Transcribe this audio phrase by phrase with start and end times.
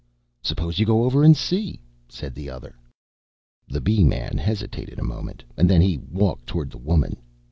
[0.41, 2.73] "Suppose you go over and see," said the other.
[3.67, 7.17] The Bee man hesitated a moment, and then he walked toward the woman.